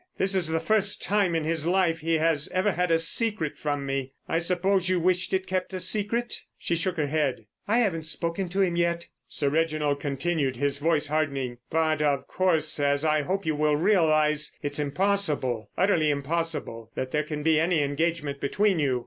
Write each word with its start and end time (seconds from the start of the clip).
This 0.17 0.33
is 0.33 0.47
the 0.47 0.59
first 0.59 1.03
time 1.03 1.35
in 1.35 1.43
his 1.43 1.67
life 1.67 1.99
he 1.99 2.15
has 2.17 2.49
ever 2.51 2.71
had 2.71 2.89
a 2.89 2.97
secret 2.97 3.55
from 3.55 3.85
me. 3.85 4.13
I 4.27 4.39
suppose 4.39 4.89
you 4.89 4.99
wished 4.99 5.31
it 5.31 5.45
kept 5.45 5.75
a 5.75 5.79
secret?" 5.79 6.41
She 6.57 6.75
shook 6.75 6.97
her 6.97 7.05
head. 7.05 7.45
"I 7.67 7.77
haven't 7.77 8.07
spoken 8.07 8.49
to 8.49 8.63
him 8.63 8.75
yet," 8.75 9.09
Sir 9.27 9.49
Reginald 9.49 9.99
continued, 9.99 10.55
his 10.55 10.79
voice 10.79 11.05
hardening. 11.05 11.59
"But, 11.69 12.01
of 12.01 12.27
course, 12.27 12.79
as 12.79 13.05
I 13.05 13.21
hope 13.21 13.45
you 13.45 13.55
will 13.55 13.75
realise, 13.75 14.57
it's 14.63 14.79
impossible, 14.79 15.69
utterly 15.77 16.09
impossible, 16.09 16.89
that 16.95 17.11
there 17.11 17.23
can 17.23 17.43
be 17.43 17.59
any 17.59 17.83
engagement 17.83 18.41
between 18.41 18.79
you. 18.79 18.99